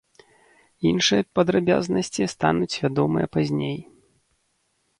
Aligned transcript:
Іншыя 0.91 1.23
падрабязнасці 1.39 2.29
стануць 2.33 2.79
вядомыя 2.87 3.25
пазней. 3.37 3.77